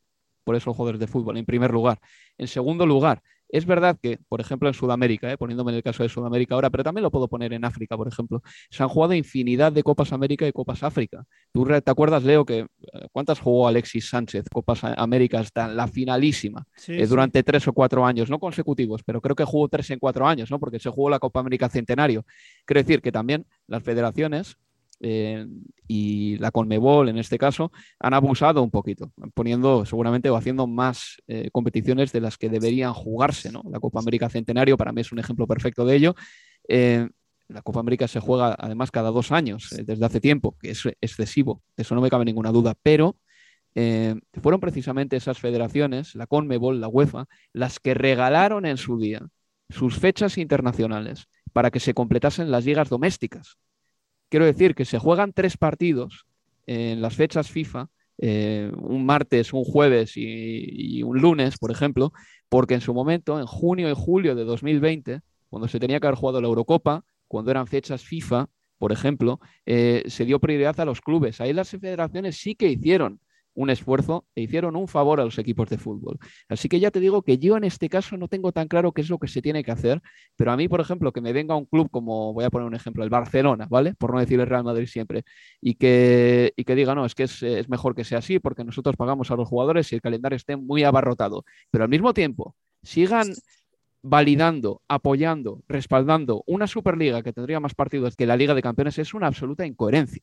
[0.48, 2.00] por esos jugadores de fútbol, en primer lugar.
[2.38, 5.38] En segundo lugar, es verdad que, por ejemplo, en Sudamérica, ¿eh?
[5.38, 8.08] poniéndome en el caso de Sudamérica ahora, pero también lo puedo poner en África, por
[8.08, 11.26] ejemplo, se han jugado infinidad de Copas América y Copas África.
[11.52, 12.68] ¿Tú te acuerdas, Leo, que eh,
[13.12, 18.30] cuántas jugó Alexis Sánchez Copas América hasta la finalísima eh, durante tres o cuatro años,
[18.30, 20.62] no consecutivos, pero creo que jugó tres en cuatro años, ¿no?
[20.62, 22.26] Porque se jugó la Copa América Centenario.
[22.66, 24.58] Quiero decir que también las federaciones
[25.00, 25.46] eh,
[25.88, 31.18] y la Conmebol en este caso han abusado un poquito, poniendo seguramente o haciendo más
[31.28, 33.52] eh, competiciones de las que deberían jugarse.
[33.52, 33.64] ¿no?
[33.70, 36.16] La Copa América Centenario para mí es un ejemplo perfecto de ello.
[36.68, 37.08] Eh,
[37.48, 41.62] la Copa América se juega además cada dos años, desde hace tiempo, que es excesivo,
[41.78, 43.16] eso no me cabe ninguna duda, pero
[44.42, 49.22] fueron precisamente esas federaciones, la Conmebol, la UEFA, las que regalaron en su día
[49.70, 53.58] sus fechas internacionales para que se completasen las ligas domésticas.
[54.30, 56.26] Quiero decir que se juegan tres partidos
[56.66, 62.12] en las fechas FIFA, eh, un martes, un jueves y, un lunes, por ejemplo,
[62.50, 66.20] porque en su momento, en junio y julio de 2020, cuando se tenía que haber
[66.20, 71.02] jugado la Eurocopa, cuando eran fechas FIFA, por ejemplo, eh, se dio prioridad a los
[71.02, 71.40] clubes.
[71.42, 73.20] Ahí las federaciones sí que hicieron
[73.58, 76.20] un esfuerzo e hicieron un favor a los equipos de fútbol.
[76.48, 79.02] Así que ya te digo que yo en este caso no tengo tan claro qué
[79.02, 80.00] es lo que se tiene que hacer,
[80.36, 82.76] pero a mí, por ejemplo, que me venga un club como, voy a poner un
[82.76, 83.96] ejemplo, el Barcelona, ¿vale?
[83.96, 85.24] Por no decir el Real Madrid siempre,
[85.60, 88.64] y que, y que diga, no, es que es, es mejor que sea así porque
[88.64, 92.56] nosotros pagamos a los jugadores y el calendario esté muy abarrotado, pero al mismo tiempo
[92.84, 93.28] sigan
[94.04, 99.16] validando, apoyando, respaldando una Superliga que tendría más partidos que la Liga de Campeones es
[99.16, 100.22] una absoluta incoherencia.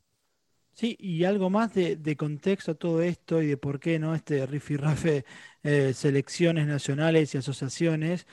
[0.74, 4.44] Sí, y algo más de, contexto a todo esto y de por qué no este
[4.44, 5.24] rifirrafe
[5.62, 8.26] eh, selecciones nacionales y asociaciones.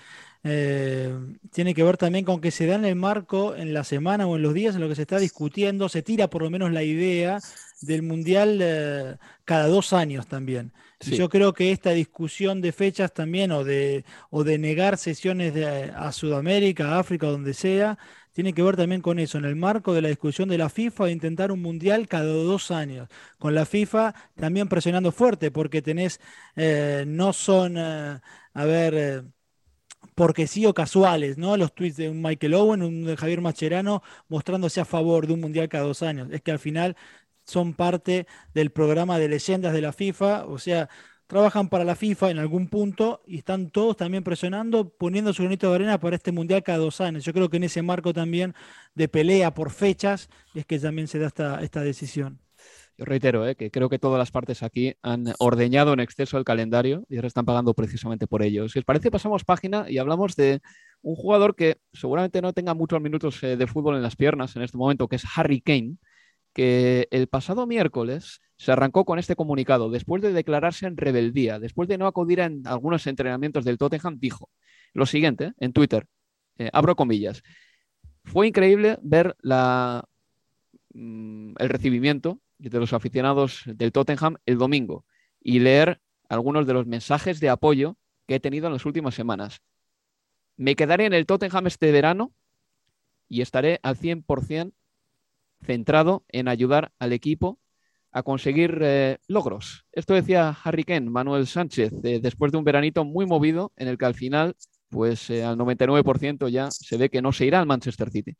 [0.43, 1.13] eh,
[1.51, 4.35] tiene que ver también con que se da en el marco, en la semana o
[4.35, 6.81] en los días en lo que se está discutiendo, se tira por lo menos la
[6.81, 7.39] idea
[7.81, 10.73] del Mundial eh, cada dos años también.
[10.99, 15.53] Yo creo que esta discusión de fechas también, o de, o de negar sesiones
[15.95, 17.97] a Sudamérica, a África, donde sea,
[18.33, 21.05] tiene que ver también con eso, en el marco de la discusión de la FIFA
[21.05, 26.19] de intentar un mundial cada dos años, con la FIFA también presionando fuerte, porque tenés,
[26.55, 28.21] eh, no son, a
[28.53, 29.25] ver
[30.15, 31.57] porque sí o casuales, ¿no?
[31.57, 35.41] Los tweets de un Michael Owen, un de Javier Macherano, mostrándose a favor de un
[35.41, 36.29] mundial cada dos años.
[36.31, 36.95] Es que al final
[37.45, 40.89] son parte del programa de leyendas de la FIFA, o sea,
[41.31, 45.69] trabajan para la FIFA en algún punto y están todos también presionando, poniendo su granito
[45.69, 47.23] de arena para este mundial cada dos años.
[47.23, 48.53] Yo creo que en ese marco también
[48.95, 52.41] de pelea por fechas es que también se da esta, esta decisión.
[52.97, 56.43] Yo reitero eh, que creo que todas las partes aquí han ordeñado en exceso el
[56.43, 58.67] calendario y ahora están pagando precisamente por ello.
[58.67, 60.59] Si os parece, pasamos página y hablamos de
[61.01, 64.63] un jugador que seguramente no tenga muchos minutos eh, de fútbol en las piernas en
[64.63, 65.95] este momento, que es Harry Kane,
[66.53, 69.89] que el pasado miércoles se arrancó con este comunicado.
[69.89, 74.49] Después de declararse en rebeldía, después de no acudir a algunos entrenamientos del Tottenham, dijo
[74.93, 76.05] lo siguiente en Twitter,
[76.57, 77.43] eh, abro comillas,
[78.23, 80.03] fue increíble ver la,
[80.93, 85.05] mm, el recibimiento de los aficionados del Tottenham el domingo
[85.41, 89.61] y leer algunos de los mensajes de apoyo que he tenido en las últimas semanas.
[90.55, 92.33] Me quedaré en el Tottenham este verano
[93.27, 94.73] y estaré al 100%
[95.63, 97.59] centrado en ayudar al equipo
[98.11, 99.85] a conseguir eh, logros.
[99.91, 103.97] Esto decía Harry Kane, Manuel Sánchez, eh, después de un veranito muy movido en el
[103.97, 104.55] que al final,
[104.89, 108.35] pues eh, al 99% ya se ve que no se irá al Manchester City.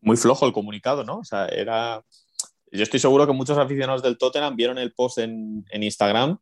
[0.00, 1.20] Muy flojo el comunicado, ¿no?
[1.50, 2.02] Era
[2.72, 6.38] yo estoy seguro que muchos aficionados del Tottenham vieron el post en, Instagram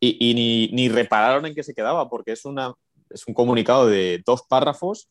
[0.00, 2.74] y, ni, repararon en qué se quedaba, porque es, una,
[3.08, 5.08] es un comunicado de dos párrafos.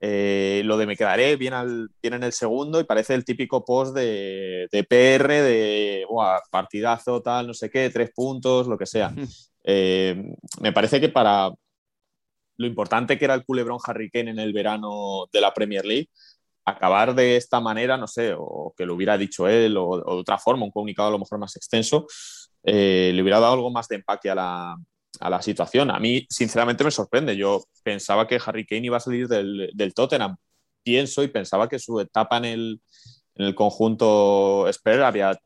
[0.00, 3.96] Eh, lo de me quedaré viene, al, en el segundo y parece el típico post
[3.96, 6.06] de, PR de
[6.50, 9.12] partidazo, tal, no sé qué, tres puntos, lo que sea.
[9.70, 10.16] Eh,
[10.62, 11.50] me parece que para
[12.56, 16.08] lo importante que era el culebrón Harry Kane en el verano de la Premier League,
[16.64, 20.38] acabar de esta manera, no sé, o que lo hubiera dicho él, o, de otra
[20.38, 22.06] forma, un comunicado a lo mejor más extenso,
[22.62, 24.76] eh, le hubiera dado algo más de empaque a la,
[25.20, 25.90] a la, situación.
[25.90, 27.36] A mí, sinceramente, me sorprende.
[27.36, 30.36] Yo pensaba que Harry Kane iba a salir del, del Tottenham.
[30.82, 32.80] Pienso y pensaba que su etapa en el,
[33.34, 35.38] en el conjunto Spurs había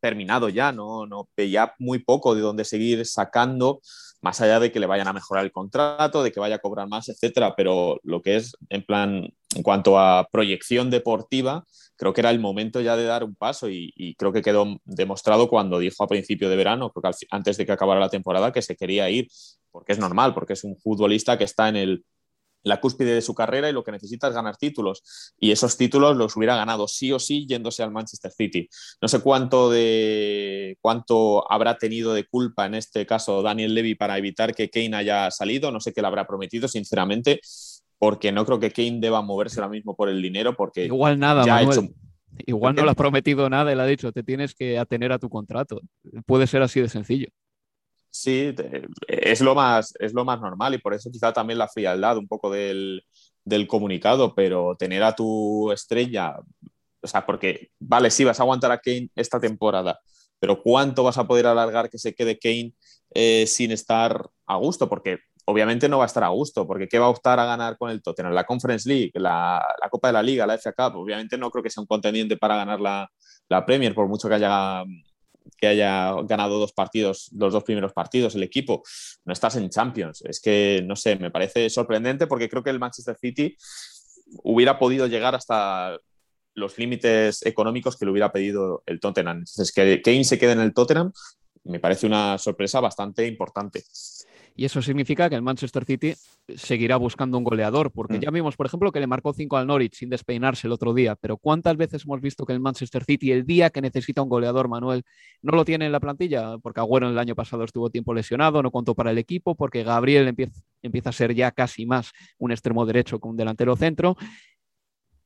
[0.00, 1.06] terminado ya, ¿no?
[1.06, 3.80] no veía muy poco de dónde seguir sacando
[4.22, 6.88] más allá de que le vayan a mejorar el contrato, de que vaya a cobrar
[6.88, 11.64] más, etcétera, pero lo que es en plan, en cuanto a proyección deportiva,
[11.96, 15.48] creo que era el momento ya de dar un paso y, creo que quedó demostrado
[15.48, 18.62] cuando dijo a principio de verano, creo que antes de que acabara la temporada, que
[18.62, 19.28] se quería ir,
[19.72, 22.04] porque es normal, porque es un futbolista que está en el
[22.62, 25.02] la cúspide de su carrera y lo que necesita es ganar títulos.
[25.38, 28.68] Y esos títulos los hubiera ganado sí o sí yéndose al Manchester City.
[29.00, 34.18] No sé cuánto, de, cuánto habrá tenido de culpa en este caso Daniel Levy para
[34.18, 35.70] evitar que Kane haya salido.
[35.70, 37.40] No sé qué le habrá prometido, sinceramente,
[37.98, 40.54] porque no creo que Kane deba moverse ahora mismo por el dinero.
[40.54, 41.88] Porque Igual nada, ya Hecho...
[42.46, 45.18] Igual no le ha prometido nada y le ha dicho, te tienes que atener a
[45.18, 45.80] tu contrato.
[46.24, 47.28] Puede ser así de sencillo.
[48.14, 48.54] Sí,
[49.08, 52.28] es lo, más, es lo más normal y por eso quizá también la frialdad un
[52.28, 53.02] poco del,
[53.66, 56.36] comunicado, pero tener a tu estrella,
[57.00, 59.98] o sea, porque, vale, sí, vas a aguantar a Kane esta temporada,
[60.38, 62.74] pero ¿cuánto vas a poder alargar que se quede Kane
[63.14, 64.90] eh, sin estar a gusto?
[64.90, 67.78] Porque obviamente no va a estar a gusto, porque ¿qué va a optar a ganar
[67.78, 68.34] con el Tottenham?
[68.34, 71.70] La Conference League, la, Copa de la Liga, la FA Cup, obviamente no creo que
[71.70, 73.10] sea un contendiente para ganar la,
[73.48, 74.84] la Premier, por mucho que haya
[75.56, 78.82] que haya ganado dos partidos, los dos primeros partidos el equipo.
[79.24, 80.22] No estás en Champions.
[80.22, 83.56] Es que, no sé, me parece sorprendente porque creo que el Manchester City
[84.42, 85.98] hubiera podido llegar hasta
[86.54, 89.38] los límites económicos que le hubiera pedido el Tottenham.
[89.38, 91.12] Entonces, que Kane se quede en el Tottenham
[91.64, 93.84] me parece una sorpresa bastante importante.
[94.54, 96.14] Y eso significa que el Manchester City
[96.56, 98.20] seguirá buscando un goleador, porque mm.
[98.20, 101.16] ya vimos, por ejemplo, que le marcó 5 al Norwich sin despeinarse el otro día,
[101.16, 104.68] pero ¿cuántas veces hemos visto que el Manchester City, el día que necesita un goleador,
[104.68, 105.04] Manuel,
[105.40, 106.58] no lo tiene en la plantilla?
[106.58, 110.28] Porque Agüero el año pasado estuvo tiempo lesionado, no contó para el equipo, porque Gabriel
[110.28, 114.16] empieza, empieza a ser ya casi más un extremo derecho que un delantero centro.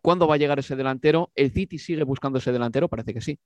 [0.00, 1.32] ¿Cuándo va a llegar ese delantero?
[1.34, 2.88] ¿El City sigue buscando ese delantero?
[2.88, 3.38] Parece que sí.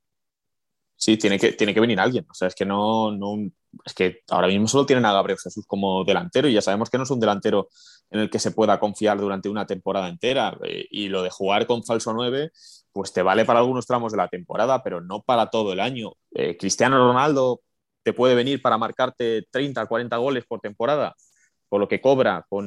[1.00, 2.26] Sí, tiene que, tiene que venir alguien.
[2.30, 3.36] O sea, es que no, no,
[3.86, 6.98] es que ahora mismo solo tienen a Gabriel Jesús como delantero y ya sabemos que
[6.98, 7.68] no es un delantero
[8.10, 10.58] en el que se pueda confiar durante una temporada entera.
[10.62, 12.50] Eh, y lo de jugar con falso 9,
[12.92, 16.12] pues te vale para algunos tramos de la temporada, pero no para todo el año.
[16.34, 17.62] Eh, Cristiano Ronaldo
[18.02, 21.14] te puede venir para marcarte 30, 40 goles por temporada.
[21.68, 22.66] por lo que cobra con,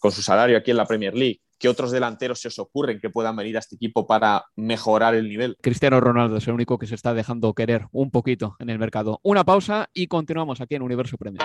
[0.00, 3.10] con su salario aquí en la Premier League, ¿qué otros delanteros se os ocurren que
[3.10, 5.56] puedan venir a este equipo para mejorar el nivel?
[5.60, 9.20] Cristiano Ronaldo es el único que se está dejando querer un poquito en el mercado.
[9.22, 11.42] Una pausa y continuamos aquí en Universo Premier.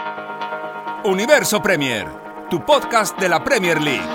[1.05, 2.07] Universo Premier,
[2.49, 4.07] tu podcast de la Premier League.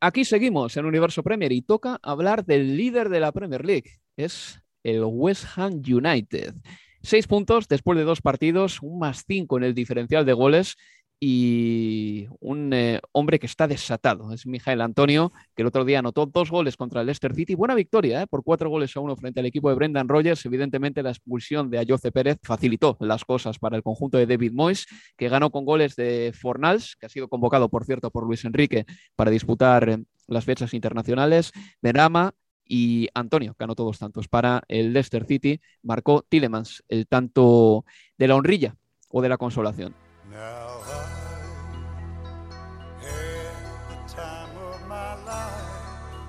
[0.00, 4.00] Aquí seguimos en Universo Premier y toca hablar del líder de la Premier League.
[4.16, 6.54] Es el West Ham United.
[7.02, 10.76] Seis puntos después de dos partidos, un más cinco en el diferencial de goles
[11.24, 14.32] y un eh, hombre que está desatado.
[14.32, 17.54] Es Mijael Antonio, que el otro día anotó dos goles contra el Leicester City.
[17.54, 18.26] Buena victoria, ¿eh?
[18.26, 20.44] por cuatro goles a uno frente al equipo de Brendan Rodgers.
[20.46, 24.86] Evidentemente, la expulsión de Ayoce Pérez facilitó las cosas para el conjunto de David Moyes,
[25.16, 28.84] que ganó con goles de Fornals, que ha sido convocado, por cierto, por Luis Enrique
[29.14, 31.52] para disputar eh, las fechas internacionales.
[31.80, 32.34] Berama,
[32.74, 37.84] y Antonio, que anotó dos tantos para el Leicester City, marcó Tillemans el tanto
[38.16, 38.76] de la honrilla
[39.10, 39.94] o de la consolación.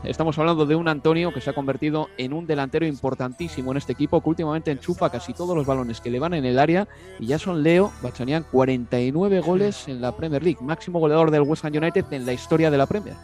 [0.03, 3.93] Estamos hablando de un Antonio que se ha convertido en un delantero importantísimo en este
[3.93, 6.89] equipo, que últimamente enchufa casi todos los balones que le van en el área
[7.21, 11.63] y ya son Leo Bachanian 49 goles en la Premier League, máximo goleador del West
[11.63, 13.15] Ham United en la historia de la Premier.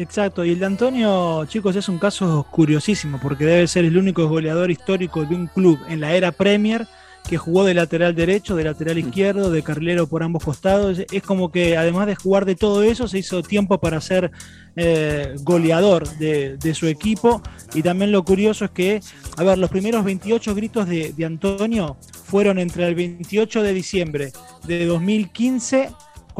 [0.00, 4.26] Exacto, y el de Antonio, chicos, es un caso curiosísimo porque debe ser el único
[4.28, 6.86] goleador histórico de un club en la era Premier
[7.28, 11.02] que jugó de lateral derecho, de lateral izquierdo, de carrilero por ambos costados.
[11.12, 14.30] Es como que además de jugar de todo eso, se hizo tiempo para ser
[14.74, 17.42] eh, goleador de, su equipo.
[17.74, 19.02] Y también lo curioso es que,
[19.36, 24.32] a ver, los primeros 28 gritos de, de Antonio fueron entre el 28 de diciembre
[24.66, 25.90] de 2015,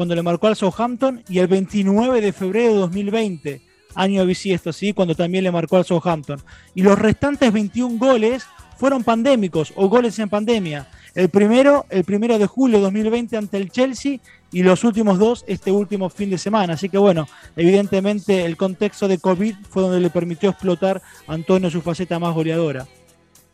[0.01, 3.61] cuando le marcó al Southampton, y el 29 de febrero de 2020
[3.93, 4.93] año bisiesto, ¿sí?
[4.93, 6.41] cuando también le marcó al Southampton.
[6.73, 8.43] Y los restantes 21 goles
[8.77, 10.87] fueron pandémicos o goles en pandemia.
[11.13, 14.17] El primero, el primero de julio de 2020 ante el Chelsea
[14.51, 16.73] y los últimos dos este último fin de semana.
[16.73, 21.69] Así que bueno, evidentemente el contexto de COVID fue donde le permitió explotar a Antonio
[21.69, 22.87] su faceta más goleadora.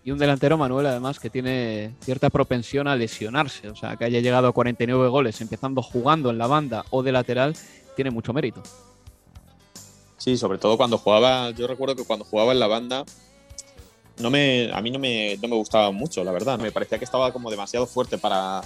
[0.07, 3.67] Y un delantero, Manuel, además, que tiene cierta propensión a lesionarse.
[3.67, 7.11] O sea, que haya llegado a 49 goles empezando jugando en la banda o de
[7.11, 7.57] lateral,
[7.97, 8.63] tiene mucho mérito.
[10.15, 13.03] Sí, sobre todo cuando jugaba, yo recuerdo que cuando jugaba en la banda
[14.19, 16.57] no me, a mí no me, no me gustaba mucho, la verdad.
[16.57, 18.61] Me parecía que estaba como demasiado fuerte para,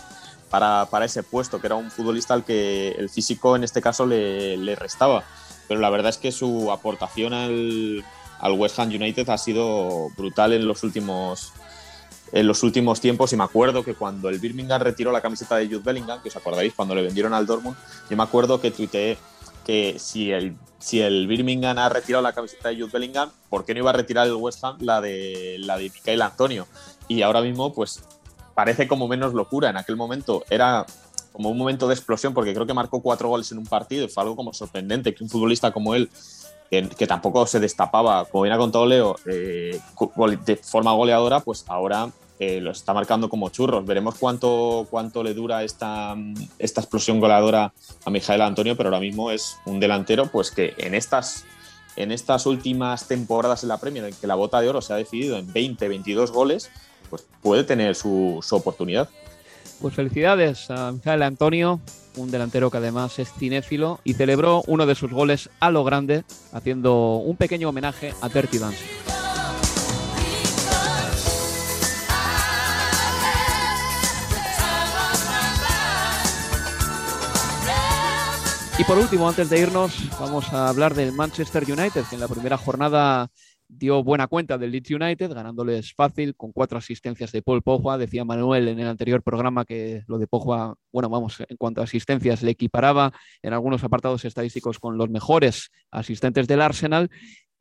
[0.52, 4.06] para, para, ese puesto, que era un futbolista al que el físico en este caso
[4.06, 5.24] le, le restaba.
[5.68, 8.06] Pero la verdad es que su aportación al,
[8.42, 11.54] al, West Ham United ha sido brutal en los últimos
[12.34, 15.68] en los últimos tiempos y me acuerdo que cuando el Birmingham retiró la camiseta de
[15.68, 17.76] Jude Bellingham, que os acordaréis cuando le vendieron al Dortmund,
[18.10, 19.18] yo me acuerdo que tuiteé
[19.66, 23.74] que si el si el Birmingham ha retirado la camiseta de Jude Bellingham, ¿por qué
[23.74, 26.68] no iba a retirar el West Ham la de, la de Michael Antonio?
[27.08, 28.02] Y ahora mismo, pues
[28.56, 29.70] parece como menos locura.
[29.70, 30.86] En aquel momento era
[31.32, 34.10] como un momento de explosión, porque creo que marcó cuatro goles en un partido y
[34.10, 36.10] fue algo como sorprendente que un futbolista como él,
[36.70, 39.80] que, tampoco se destapaba, como bien ha contado Leo, eh,
[40.46, 42.10] de forma goleadora, pues ahora
[42.40, 43.86] eh, lo está marcando como churros.
[43.86, 46.16] Veremos cuánto, cuánto le dura esta,
[46.58, 47.72] esta explosión goleadora
[48.04, 51.46] a Mijael Antonio, pero ahora mismo es un delantero pues que en estas,
[51.98, 54.96] en estas últimas temporadas en la Premier, en que la bota de oro se ha
[54.96, 56.72] decidido en 20, 22 goles,
[57.12, 59.08] pues puede tener su, su oportunidad.
[59.82, 61.82] Pues felicidades a Mijael Antonio,
[62.16, 66.24] un delantero que además es cinéfilo y celebró uno de sus goles a lo grande,
[66.54, 68.86] haciendo un pequeño homenaje a Dirty Dancing.
[78.78, 82.28] Y por último, antes de irnos, vamos a hablar del Manchester United, que en la
[82.28, 83.30] primera jornada
[83.72, 87.98] dio buena cuenta del Leeds United, ganándoles fácil con cuatro asistencias de Paul Pogba.
[87.98, 91.86] Decía Manuel en el anterior programa que lo de Pogba, bueno, vamos, en cuanto a
[91.86, 97.10] asistencias, le equiparaba en algunos apartados estadísticos con los mejores asistentes del Arsenal.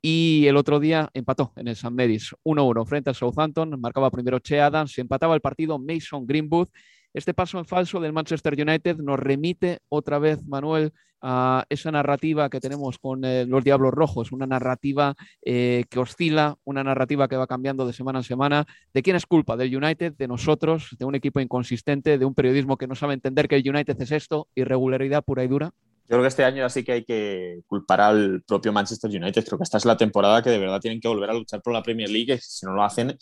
[0.01, 4.39] Y el otro día empató en el San Medis 1-1 frente al Southampton, marcaba primero
[4.39, 6.67] Che Adams, empataba el partido Mason Greenwood
[7.13, 12.49] este paso en falso del Manchester United nos remite otra vez, Manuel, a esa narrativa
[12.49, 17.37] que tenemos con eh, los Diablos Rojos, una narrativa eh, que oscila, una narrativa que
[17.37, 18.65] va cambiando de semana en semana.
[18.93, 19.55] ¿De quién es culpa?
[19.55, 20.13] ¿Del United?
[20.17, 20.95] ¿De nosotros?
[20.97, 22.17] ¿De un equipo inconsistente?
[22.17, 24.47] ¿De un periodismo que no sabe entender que el United es esto?
[24.55, 25.71] ¿Irregularidad pura y dura?
[26.11, 29.45] Yo creo que este año sí que hay que culpar al propio Manchester United.
[29.45, 31.71] Creo que esta es la temporada que de verdad tienen que volver a luchar por
[31.71, 32.37] la Premier League.
[32.41, 33.15] Si no lo hacen,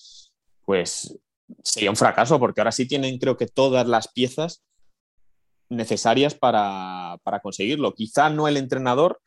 [0.65, 1.15] pues
[1.63, 4.63] sería un fracaso, porque ahora sí tienen, creo que, todas las piezas
[5.69, 7.93] necesarias para, conseguirlo.
[7.93, 9.21] Quizá no el entrenador,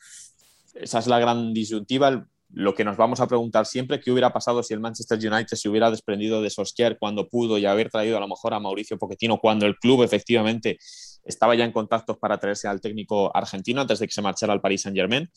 [0.75, 2.27] esa es la gran disyuntiva.
[2.55, 5.69] lo que nos vamos a preguntar siempre, ¿qué hubiera pasado si el Manchester United se
[5.69, 9.39] hubiera desprendido de Solskjaer cuando pudo y haber traído a lo mejor a Mauricio Pochettino
[9.39, 10.79] cuando el club efectivamente
[11.25, 14.61] estaba ya en contactos para traerse al técnico argentino antes de que se marchara al
[14.61, 15.31] Paris Saint-Germain?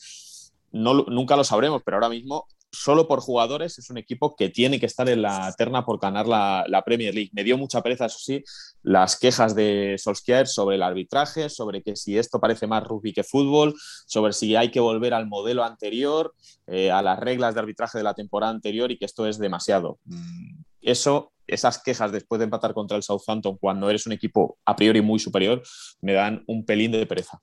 [0.72, 4.78] No, nunca lo sabremos, pero ahora mismo solo por jugadores es un equipo que tiene
[4.78, 7.30] que estar en la terna por ganar la, Premier League.
[7.32, 8.44] Me dio mucha pereza, eso sí,
[8.82, 13.24] las quejas de Solskjaer sobre el arbitraje, sobre que si esto parece más rugby que
[13.24, 13.74] fútbol,
[14.06, 16.34] sobre si hay que volver al modelo anterior,
[16.66, 19.98] eh, a las reglas de arbitraje de la temporada anterior y que esto es demasiado.
[20.04, 24.76] Mm, eso, esas quejas después de empatar contra el Southampton cuando eres un equipo a
[24.76, 25.62] priori muy superior,
[26.00, 27.40] me dan un pelín de pereza.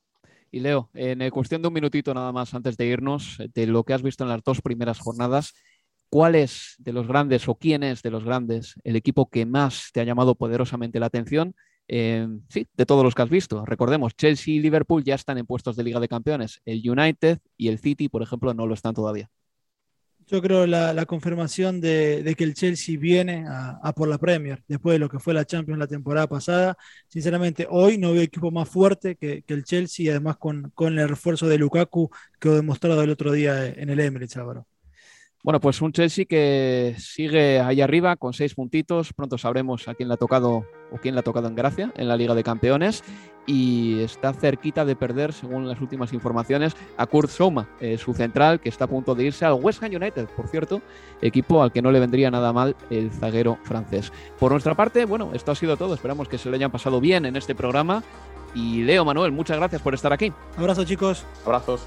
[0.54, 3.94] Y Leo, en cuestión de un minutito nada más antes de irnos, de lo que
[3.94, 5.56] has visto en las dos primeras jornadas,
[6.10, 9.90] ¿cuál es de los grandes o quién es de los grandes el equipo que más
[9.92, 11.56] te ha llamado poderosamente la atención?
[11.88, 13.66] Eh, sí, de todos los que has visto.
[13.66, 16.62] Recordemos, Chelsea y Liverpool ya están en puestos de Liga de Campeones.
[16.66, 19.32] El United y el City, por ejemplo, no lo están todavía.
[20.28, 24.94] Yo creo la, la confirmación de, que el Chelsea viene a, por la Premier, después
[24.96, 26.78] de lo que fue la Champions la temporada pasada.
[27.08, 31.10] Sinceramente, hoy no veo equipo más fuerte que, el Chelsea, y además con, con, el
[31.10, 32.10] refuerzo de Lukaku
[32.40, 34.68] que he demostrado el otro día en el Emirates, Álvaro.
[35.44, 39.12] Bueno, pues un Chelsea que sigue ahí arriba con seis puntitos.
[39.12, 42.08] Pronto sabremos a quién le ha tocado o quién le ha tocado en gracia en
[42.08, 43.04] la Liga de Campeones.
[43.46, 48.62] Y está cerquita de perder, según las últimas informaciones, a Kurt Souma, eh, su central,
[48.62, 50.82] que está a punto de irse al West Ham United, por cierto,
[51.22, 54.14] equipo al que no le vendría nada mal el zaguero francés.
[54.40, 55.94] Por nuestra parte, bueno, esto ha sido todo.
[55.94, 58.02] Esperamos que se lo hayan pasado bien en este programa.
[58.56, 60.32] Y Leo Manuel, muchas gracias por estar aquí.
[60.58, 61.26] Abrazo, chicos.
[61.44, 61.86] Abrazos.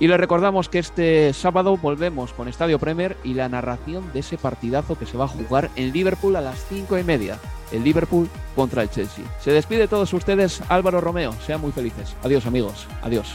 [0.00, 4.38] Y les recordamos que este sábado volvemos con Estadio Premier y la narración de ese
[4.38, 7.38] partidazo que se va a jugar en Liverpool a las cinco y media.
[7.70, 9.24] El Liverpool contra el Chelsea.
[9.40, 11.32] Se despide todos ustedes Álvaro Romeo.
[11.46, 12.16] Sean muy felices.
[12.24, 12.88] Adiós amigos.
[13.02, 13.28] Adiós.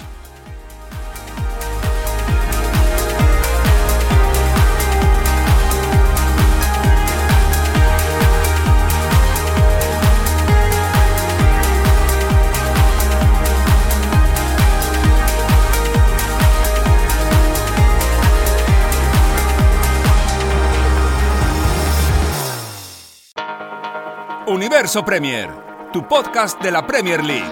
[24.65, 25.47] Universo Premier,
[25.93, 27.43] tu podcast de la Premier League.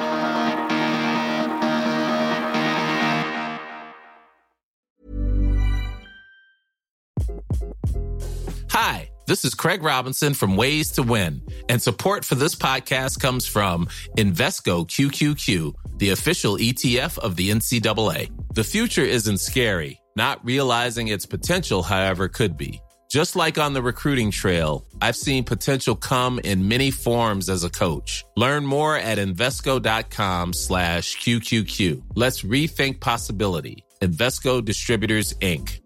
[8.72, 13.46] Hi, this is Craig Robinson from Ways to Win, and support for this podcast comes
[13.46, 13.86] from
[14.18, 18.32] Invesco QQQ, the official ETF of the NCAA.
[18.56, 20.00] The future isn't scary.
[20.16, 22.83] Not realizing its potential, however, could be.
[23.14, 27.70] Just like on the recruiting trail, I've seen potential come in many forms as a
[27.70, 28.26] coach.
[28.36, 32.02] Learn more at Invesco.com slash QQQ.
[32.16, 33.86] Let's rethink possibility.
[34.02, 35.80] Investco Distributors, Inc.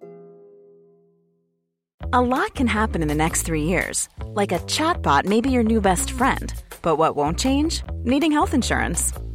[2.14, 4.08] A lot can happen in the next three years.
[4.28, 6.54] Like a chatbot may be your new best friend.
[6.82, 7.84] But what won't change?
[8.06, 9.12] Needing health insurance.